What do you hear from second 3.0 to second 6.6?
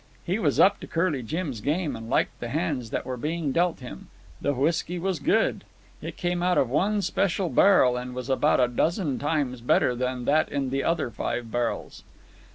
were being dealt him. The whisky was good. It came out